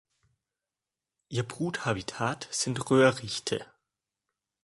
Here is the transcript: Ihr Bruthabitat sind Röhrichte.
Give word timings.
Ihr 1.29 1.43
Bruthabitat 1.43 2.47
sind 2.51 2.89
Röhrichte. 2.89 3.67